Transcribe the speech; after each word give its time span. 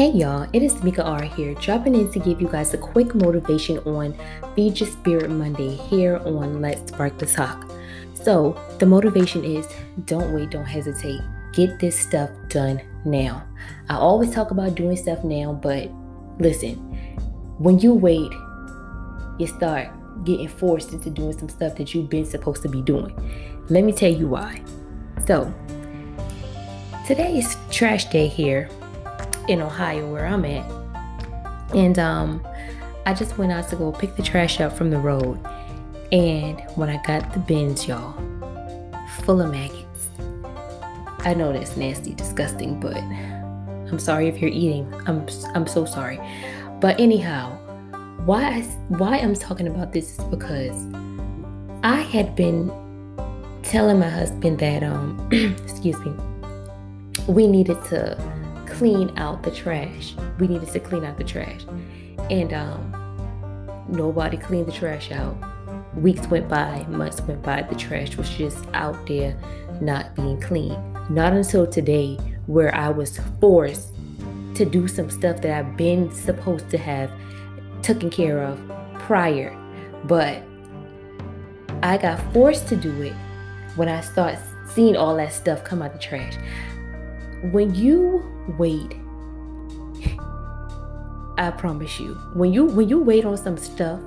Hey 0.00 0.12
y'all, 0.12 0.48
it 0.54 0.62
is 0.62 0.82
Mika 0.82 1.04
R 1.04 1.20
here, 1.20 1.52
dropping 1.56 1.94
in 1.94 2.10
to 2.12 2.18
give 2.18 2.40
you 2.40 2.48
guys 2.48 2.72
a 2.72 2.78
quick 2.78 3.14
motivation 3.14 3.76
on 3.80 4.16
Feed 4.56 4.80
Your 4.80 4.88
Spirit 4.88 5.28
Monday 5.28 5.74
here 5.74 6.16
on 6.24 6.62
Let's 6.62 6.90
Spark 6.90 7.18
the 7.18 7.26
Talk. 7.26 7.70
So, 8.14 8.58
the 8.78 8.86
motivation 8.86 9.44
is 9.44 9.68
don't 10.06 10.32
wait, 10.32 10.48
don't 10.48 10.64
hesitate. 10.64 11.20
Get 11.52 11.78
this 11.80 11.98
stuff 11.98 12.30
done 12.48 12.80
now. 13.04 13.46
I 13.90 13.96
always 13.96 14.30
talk 14.30 14.52
about 14.52 14.74
doing 14.74 14.96
stuff 14.96 15.22
now, 15.22 15.52
but 15.52 15.90
listen, 16.38 16.76
when 17.58 17.78
you 17.78 17.92
wait, 17.92 18.32
you 19.38 19.46
start 19.46 19.88
getting 20.24 20.48
forced 20.48 20.94
into 20.94 21.10
doing 21.10 21.38
some 21.38 21.50
stuff 21.50 21.76
that 21.76 21.92
you've 21.92 22.08
been 22.08 22.24
supposed 22.24 22.62
to 22.62 22.70
be 22.70 22.80
doing. 22.80 23.14
Let 23.68 23.84
me 23.84 23.92
tell 23.92 24.10
you 24.10 24.28
why. 24.28 24.62
So, 25.26 25.52
today 27.06 27.36
is 27.36 27.54
trash 27.70 28.06
day 28.06 28.28
here 28.28 28.70
in 29.50 29.60
Ohio 29.60 30.10
where 30.10 30.26
I'm 30.26 30.44
at. 30.44 30.64
And 31.74 31.98
um 31.98 32.46
I 33.06 33.14
just 33.14 33.38
went 33.38 33.52
out 33.52 33.68
to 33.70 33.76
go 33.76 33.92
pick 33.92 34.16
the 34.16 34.22
trash 34.22 34.60
up 34.60 34.72
from 34.76 34.90
the 34.90 34.98
road. 34.98 35.38
And 36.12 36.60
when 36.76 36.88
I 36.88 37.02
got 37.02 37.32
the 37.32 37.38
bins, 37.38 37.86
y'all, 37.86 38.14
full 39.22 39.40
of 39.40 39.50
maggots. 39.50 40.08
I 41.20 41.34
know 41.34 41.52
that's 41.52 41.76
nasty, 41.76 42.14
disgusting, 42.14 42.80
but 42.80 42.96
I'm 42.96 43.98
sorry 43.98 44.28
if 44.28 44.40
you're 44.40 44.50
eating. 44.50 44.92
I'm 45.06 45.26
I'm 45.54 45.66
so 45.66 45.84
sorry. 45.84 46.20
But 46.80 46.98
anyhow, 46.98 47.56
why 48.24 48.44
I, 48.44 48.60
why 48.88 49.18
I'm 49.18 49.34
talking 49.34 49.66
about 49.66 49.92
this 49.92 50.18
is 50.18 50.24
because 50.26 50.76
I 51.82 51.96
had 51.96 52.34
been 52.36 52.70
telling 53.62 53.98
my 53.98 54.08
husband 54.08 54.58
that 54.60 54.82
um 54.82 55.28
excuse 55.32 55.98
me 56.00 56.12
we 57.28 57.46
needed 57.46 57.76
to 57.84 58.16
clean 58.80 59.12
out 59.18 59.42
the 59.42 59.50
trash. 59.50 60.14
We 60.38 60.48
needed 60.48 60.70
to 60.70 60.80
clean 60.80 61.04
out 61.04 61.18
the 61.18 61.24
trash. 61.24 61.66
And 62.30 62.50
um, 62.54 63.84
nobody 63.90 64.38
cleaned 64.38 64.68
the 64.68 64.72
trash 64.72 65.12
out. 65.12 65.36
Weeks 65.94 66.26
went 66.28 66.48
by, 66.48 66.86
months 66.88 67.20
went 67.20 67.42
by, 67.42 67.60
the 67.60 67.74
trash 67.74 68.16
was 68.16 68.30
just 68.30 68.64
out 68.72 68.96
there 69.06 69.36
not 69.82 70.14
being 70.14 70.40
clean. 70.40 70.78
Not 71.10 71.34
until 71.34 71.66
today, 71.66 72.16
where 72.46 72.74
I 72.74 72.88
was 72.88 73.20
forced 73.38 73.88
to 74.54 74.64
do 74.64 74.88
some 74.88 75.10
stuff 75.10 75.42
that 75.42 75.58
I've 75.58 75.76
been 75.76 76.10
supposed 76.10 76.70
to 76.70 76.78
have 76.78 77.12
taken 77.82 78.08
care 78.08 78.42
of 78.42 78.58
prior. 79.00 79.54
But 80.04 80.42
I 81.82 81.98
got 81.98 82.18
forced 82.32 82.66
to 82.68 82.76
do 82.76 83.02
it 83.02 83.12
when 83.76 83.90
I 83.90 84.00
start 84.00 84.38
seeing 84.72 84.96
all 84.96 85.16
that 85.16 85.34
stuff 85.34 85.64
come 85.64 85.82
out 85.82 85.92
the 85.92 85.98
trash 85.98 86.38
when 87.52 87.74
you 87.74 88.22
wait 88.58 88.96
i 91.38 91.50
promise 91.50 91.98
you 91.98 92.14
when 92.34 92.52
you 92.52 92.64
when 92.64 92.88
you 92.88 92.98
wait 92.98 93.24
on 93.24 93.36
some 93.36 93.56
stuff 93.56 94.00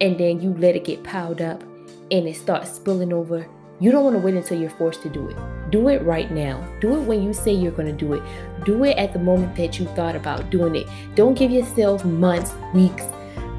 and 0.00 0.18
then 0.18 0.40
you 0.40 0.54
let 0.54 0.76
it 0.76 0.84
get 0.84 1.02
piled 1.02 1.40
up 1.40 1.62
and 2.10 2.26
it 2.26 2.36
starts 2.36 2.72
spilling 2.72 3.12
over 3.12 3.46
you 3.80 3.92
don't 3.92 4.02
want 4.02 4.16
to 4.16 4.20
wait 4.20 4.34
until 4.34 4.60
you're 4.60 4.70
forced 4.70 5.02
to 5.02 5.08
do 5.08 5.28
it. 5.28 5.36
Do 5.70 5.88
it 5.88 6.02
right 6.02 6.28
now. 6.32 6.66
Do 6.80 6.96
it 6.96 7.02
when 7.02 7.22
you 7.22 7.32
say 7.32 7.52
you're 7.52 7.70
going 7.70 7.86
to 7.86 7.92
do 7.92 8.14
it. 8.14 8.22
Do 8.64 8.82
it 8.82 8.98
at 8.98 9.12
the 9.12 9.20
moment 9.20 9.54
that 9.54 9.78
you 9.78 9.86
thought 9.86 10.16
about 10.16 10.50
doing 10.50 10.74
it. 10.74 10.88
Don't 11.14 11.38
give 11.38 11.52
yourself 11.52 12.04
months 12.04 12.52
weeks 12.74 13.04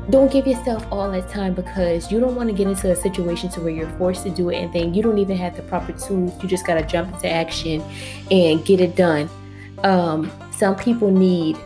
don't 0.10 0.32
give 0.32 0.48
yourself 0.48 0.86
all 0.92 1.12
that 1.12 1.30
time 1.30 1.54
because 1.54 2.12
you 2.12 2.20
don't 2.20 2.36
want 2.36 2.50
to 2.50 2.56
get 2.56 2.68
into 2.68 2.92
a 2.92 2.96
situation 2.96 3.50
to 3.50 3.62
where 3.62 3.70
you're 3.70 3.90
forced 3.92 4.24
to 4.24 4.30
do 4.30 4.50
it 4.50 4.58
and 4.58 4.74
then 4.74 4.94
you 4.94 5.04
don't 5.04 5.18
even 5.18 5.38
have 5.38 5.56
the 5.56 5.62
proper 5.64 5.94
tools. 5.94 6.32
You 6.42 6.50
just 6.50 6.66
got 6.66 6.76
to 6.76 6.86
jump 6.86 7.14
into 7.14 7.30
action 7.30 7.84
and 8.32 8.64
get 8.66 8.80
it 8.80 8.96
done. 8.96 9.30
Um, 9.84 10.32
some 10.52 10.76
people 10.76 11.12
need 11.12 11.58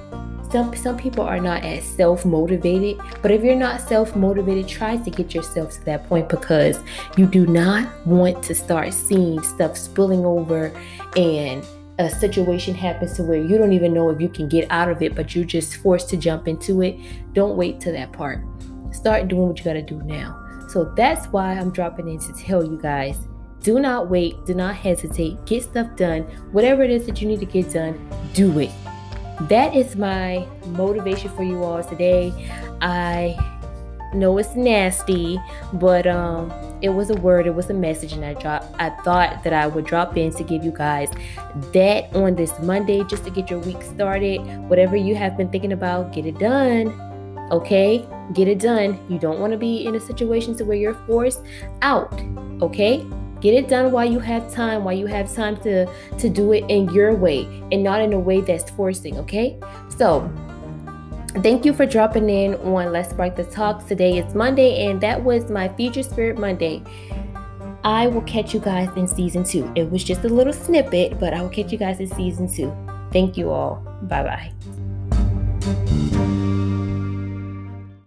some 0.51 0.75
some 0.75 0.95
people 0.95 1.23
are 1.23 1.39
not 1.39 1.63
as 1.63 1.83
self-motivated 1.83 3.01
but 3.23 3.31
if 3.31 3.43
you're 3.43 3.55
not 3.55 3.81
self-motivated 3.81 4.67
try 4.67 4.97
to 4.97 5.09
get 5.09 5.33
yourself 5.33 5.71
to 5.71 5.83
that 5.85 6.07
point 6.07 6.29
because 6.29 6.79
you 7.17 7.25
do 7.25 7.47
not 7.47 7.89
want 8.05 8.43
to 8.43 8.53
start 8.53 8.93
seeing 8.93 9.41
stuff 9.41 9.75
spilling 9.75 10.23
over 10.23 10.71
and 11.17 11.65
a 11.99 12.09
situation 12.09 12.73
happens 12.73 13.13
to 13.13 13.23
where 13.23 13.41
you 13.41 13.57
don't 13.57 13.73
even 13.73 13.93
know 13.93 14.09
if 14.09 14.19
you 14.19 14.29
can 14.29 14.47
get 14.49 14.69
out 14.71 14.89
of 14.89 15.01
it, 15.01 15.15
but 15.15 15.35
you're 15.35 15.45
just 15.45 15.77
forced 15.77 16.09
to 16.09 16.17
jump 16.17 16.47
into 16.47 16.81
it, 16.81 16.97
don't 17.33 17.55
wait 17.55 17.79
to 17.81 17.91
that 17.91 18.11
part. 18.11 18.39
Start 18.91 19.27
doing 19.27 19.47
what 19.47 19.57
you 19.59 19.65
got 19.65 19.73
to 19.73 19.81
do 19.81 20.01
now. 20.03 20.39
So 20.69 20.85
that's 20.95 21.27
why 21.27 21.53
I'm 21.53 21.71
dropping 21.71 22.07
in 22.07 22.19
to 22.19 22.33
tell 22.33 22.63
you 22.63 22.79
guys 22.81 23.17
do 23.61 23.79
not 23.79 24.09
wait, 24.09 24.45
do 24.45 24.53
not 24.53 24.75
hesitate, 24.75 25.45
get 25.45 25.63
stuff 25.63 25.95
done. 25.95 26.23
Whatever 26.51 26.83
it 26.83 26.91
is 26.91 27.05
that 27.05 27.21
you 27.21 27.27
need 27.29 27.39
to 27.39 27.45
get 27.45 27.71
done, 27.71 28.09
do 28.33 28.59
it. 28.59 28.71
That 29.43 29.73
is 29.73 29.95
my 29.95 30.45
motivation 30.65 31.29
for 31.29 31.43
you 31.43 31.63
all 31.63 31.81
today. 31.81 32.33
I 32.81 33.37
know 34.15 34.37
it's 34.37 34.55
nasty, 34.55 35.39
but 35.73 36.07
um 36.07 36.51
it 36.81 36.89
was 36.89 37.09
a 37.09 37.15
word, 37.15 37.47
it 37.47 37.55
was 37.55 37.69
a 37.69 37.73
message, 37.73 38.13
and 38.13 38.23
I 38.23 38.33
dropped 38.33 38.67
I 38.79 38.89
thought 39.03 39.43
that 39.43 39.53
I 39.53 39.67
would 39.67 39.85
drop 39.85 40.17
in 40.17 40.31
to 40.33 40.43
give 40.43 40.63
you 40.63 40.71
guys 40.71 41.09
that 41.73 42.13
on 42.15 42.35
this 42.35 42.57
Monday 42.59 43.03
just 43.05 43.23
to 43.25 43.29
get 43.29 43.49
your 43.49 43.59
week 43.59 43.81
started. 43.81 44.39
Whatever 44.69 44.95
you 44.95 45.15
have 45.15 45.37
been 45.37 45.49
thinking 45.49 45.73
about, 45.73 46.13
get 46.13 46.25
it 46.25 46.39
done. 46.39 46.99
Okay? 47.51 48.05
Get 48.33 48.47
it 48.47 48.59
done. 48.59 48.97
You 49.09 49.19
don't 49.19 49.39
want 49.39 49.51
to 49.51 49.57
be 49.57 49.85
in 49.85 49.95
a 49.95 49.99
situation 49.99 50.55
to 50.57 50.65
where 50.65 50.77
you're 50.77 50.95
forced 51.05 51.41
out. 51.81 52.13
Okay? 52.61 53.05
Get 53.43 53.53
it 53.53 53.67
done 53.67 53.91
while 53.91 54.09
you 54.09 54.19
have 54.19 54.49
time, 54.53 54.85
while 54.85 54.95
you 54.95 55.05
have 55.05 55.33
time 55.33 55.57
to 55.63 55.85
to 56.17 56.29
do 56.29 56.53
it 56.53 56.63
in 56.69 56.89
your 56.93 57.13
way 57.13 57.43
and 57.73 57.83
not 57.83 57.99
in 57.99 58.13
a 58.13 58.19
way 58.19 58.39
that's 58.39 58.69
forcing, 58.71 59.17
okay? 59.17 59.59
So, 59.97 60.31
Thank 61.41 61.65
you 61.65 61.73
for 61.73 61.87
dropping 61.87 62.29
in 62.29 62.53
on 62.55 62.91
Let's 62.91 63.09
Spark 63.09 63.35
the 63.35 63.43
Talk. 63.43 63.87
Today 63.87 64.19
is 64.19 64.35
Monday, 64.35 64.85
and 64.85 65.01
that 65.01 65.23
was 65.23 65.49
my 65.49 65.73
Your 65.79 66.03
Spirit 66.03 66.37
Monday. 66.37 66.83
I 67.83 68.05
will 68.05 68.21
catch 68.21 68.53
you 68.53 68.59
guys 68.59 68.95
in 68.95 69.07
season 69.07 69.43
two. 69.43 69.69
It 69.75 69.89
was 69.89 70.03
just 70.03 70.23
a 70.25 70.29
little 70.29 70.53
snippet, 70.53 71.19
but 71.19 71.33
I 71.33 71.41
will 71.41 71.49
catch 71.49 71.71
you 71.71 71.79
guys 71.79 71.99
in 71.99 72.07
season 72.07 72.47
two. 72.47 72.71
Thank 73.11 73.35
you 73.35 73.49
all. 73.49 73.77
Bye 74.03 74.23
bye. 74.23 74.51